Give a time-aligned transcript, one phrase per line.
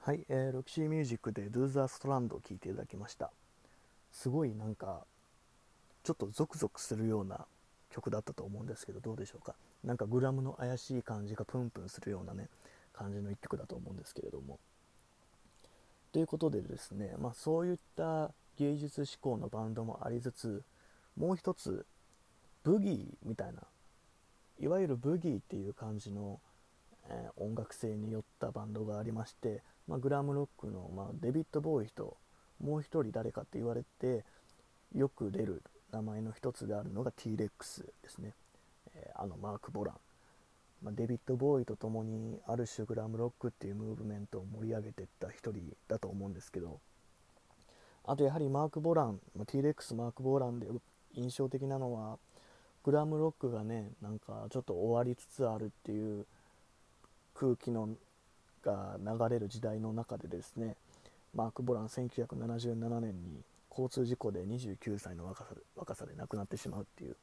[0.00, 3.30] はい、えー、ロキシーミュージックで Do the Strand を聴いていただきました。
[4.10, 5.04] すごいなんか
[6.02, 7.44] ちょっとゾクゾクするような
[7.90, 9.54] 曲だったと思うんですけどどうでしょうか？
[9.84, 12.48] なんかグラムの怪しい感じがプンプンするようなね
[12.94, 14.58] 感じの一曲だと思うんですけれども。
[16.12, 20.62] ということでですね、まあ、そういった芸術志向のバンドもありつつ
[21.18, 21.84] もう一つ
[22.64, 23.60] ブギーみたいな
[24.58, 26.40] いわゆるブギーっていう感じの、
[27.08, 32.16] えー、音楽性によったバンドがありまして、まあ、グラムロックの、まあ、デビッド・ボーイと
[32.62, 34.24] もう一人誰かって言われて
[34.94, 38.34] よく出る名前の一つであるのが T-Rex ですね、
[38.94, 39.94] えー、あのマーク・ボラン、
[40.82, 46.80] まあ、デビッド・ボーイと共にある種グラムロックっていうムーブメントを盛り上げてった一人だと思うんですけど
[48.04, 50.66] あとやはりマーク・ボラン、まあ、T-Rex マーク・ボランで
[51.14, 52.18] 印象的なのは
[52.84, 56.26] グラムロックがねなんかちょっと終わりつつあるっていう
[57.38, 57.88] 空気の
[58.62, 60.74] が流れる時代の中でですね
[61.34, 67.16] マーク・ボラン1977年に交通事故で29歳の若さ若さで亡くなってしまうっていう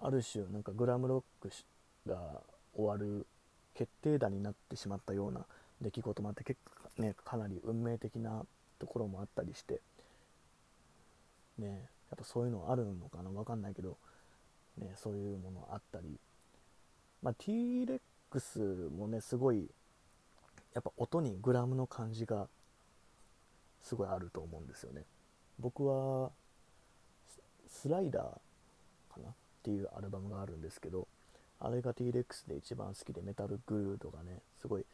[0.00, 1.50] ある種なんかグラムロック
[2.08, 2.40] が
[2.74, 3.26] 終わる
[3.74, 5.44] 決定打になってしまったような
[5.80, 6.58] 出来事もあって結
[6.96, 8.44] 構ねかなり運命的な
[8.78, 9.80] ところもあったりして
[11.58, 11.72] ねや
[12.16, 13.96] っぱそういうのあるのかな分かんないけど
[14.78, 16.18] ね、そういうものあったり、
[17.22, 17.34] まあ、
[18.32, 19.68] T-Rex もねすごい
[20.74, 22.48] やっぱ音にグラムの感じが
[23.82, 25.02] すごいあると思うんですよね。
[25.58, 26.30] 僕は
[27.68, 29.28] スライダーかな？
[29.28, 31.06] っていうアルバムがあるんですけど
[31.60, 34.84] あれが T-Rex で一番好きでメタルグルードがねすごい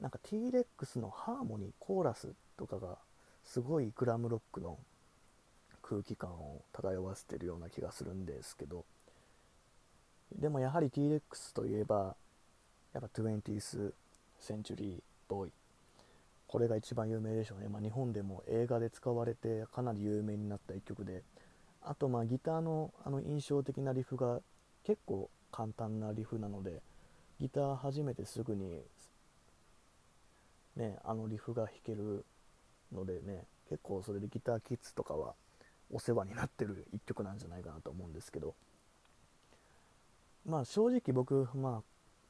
[0.00, 2.98] なんか T-Rex のハーモニーコーラスとかが
[3.42, 4.78] すごいグラムロックの
[5.82, 8.84] 空気感を漂わせてるような気がするんですけど
[10.34, 12.16] でもやはり T-Rex といえば
[12.94, 13.92] やっぱ 20th
[14.40, 15.50] Century Boy
[16.46, 21.22] これが一番有名でしょうね、まあ、日本でも映画で使われてかなり有名になった一曲で。
[21.86, 24.40] あとまあギターのあの印象的なリフが
[24.84, 26.80] 結構簡単なリフなので
[27.40, 28.80] ギター始めてすぐに
[30.76, 32.24] ねあのリフが弾ける
[32.90, 35.34] のでね結構それでギターキッズとかは
[35.92, 38.54] お世話になってる一曲なんじゃないかなと思うんですけど。
[40.46, 41.82] まあ正直僕、まあ、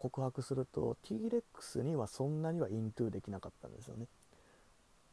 [0.05, 4.07] 告白すると T-Rex にはそんなにはイントゥできなかったんですよね。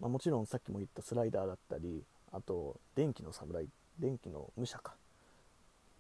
[0.02, 2.04] まあ、もちろんさっきも言ったスライダーだったり、
[2.34, 3.70] あと電気の侍、
[4.00, 4.98] 電気の武者かっ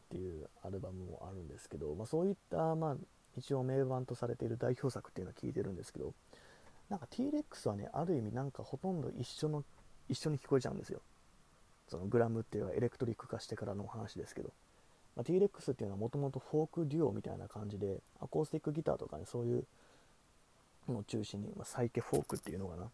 [0.09, 2.97] ていうアルバムもあるんですけど、まあ、そういった、まあ、
[3.38, 6.13] 一応名盤とされている代表作っていうのは聞いてるんですけど、
[6.90, 9.63] なんか T-Rex はね、ある意味なんかほとんど一緒の、
[10.09, 11.00] 一緒に聞こえちゃうんですよ。
[11.88, 14.52] そのグラムっていうのはエレクトリック化してからのお話ですけど。
[15.16, 19.66] まあ、T-Rex っていうのはもともとフォークデュオみたいな感じでアコースティックギターとかねそういう
[20.88, 22.89] のを中心に、まあ、サイケフォークっていうのかな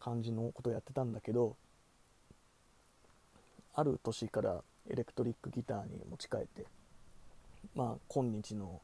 [0.00, 1.56] 感じのことをやってたんだけど
[3.74, 6.66] ある年からエレクトリックギターに持ち替えて
[7.74, 8.80] まあ今日の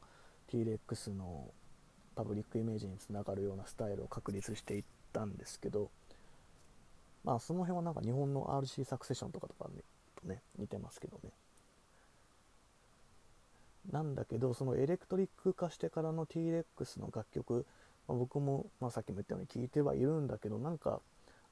[0.49, 1.49] T-Rex の
[2.15, 5.89] パブリックイメージにつながるようなスタイルを確立していったんですけど
[7.23, 9.81] まあその辺はなんか日本の RC サクセションとかとか、ね、
[10.21, 11.31] とね似てますけどね。
[13.91, 17.65] なんだけどそのエレクトリック化してからの T-Rex の楽曲、
[18.07, 21.01] まあ、僕も、まあ、さっきも言ったように聴いてはいるんだけどなんか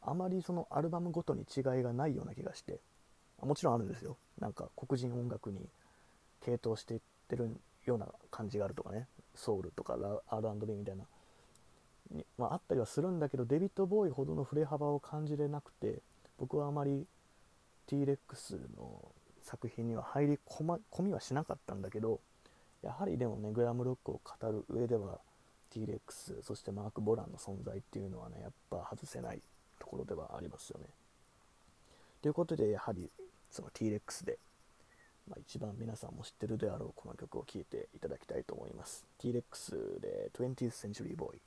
[0.01, 2.79] あまりそのアルバムごとに違いがないような気がして
[3.41, 4.17] もちろんあるんですよ。
[4.39, 5.59] なんか黒人音楽に
[6.43, 7.55] 傾倒していってる
[7.85, 9.07] ような感じがあるとかね。
[9.35, 9.97] ソウルとか
[10.29, 11.03] R&B みたいな。
[12.37, 16.01] まあ、あったりはするんだけどデビッド・ボーイほどの振れ幅を感じれなくて
[16.39, 17.05] 僕はあまり
[17.87, 19.11] T-Rex の
[19.47, 22.19] 作品には入り込,、ま、みはしなかったんだけど
[22.83, 25.19] やはりでもねグラムロックを語る上では
[25.71, 29.39] T-Rex そしてマーク・ボランの存在っていうのはねやっぱ外せない
[29.79, 30.85] ところではありますよね。
[32.21, 33.09] ということでやはり
[33.49, 34.37] その T-Rex で、
[35.29, 39.05] まあ、一番皆さんも知ってるであろうこの曲を聴いていただきたいと思います。
[39.19, 41.37] T-Rex で 20th Century Boy